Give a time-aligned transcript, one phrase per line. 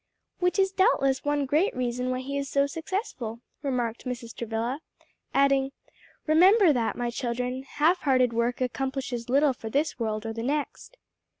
[0.39, 4.35] "Which is doubtless one great reason why he is so successful," remarked Mrs.
[4.35, 4.79] Travilla,
[5.31, 5.73] adding,
[6.25, 10.97] "Remember that, my children; half hearted work accomplishes little for this world or the next."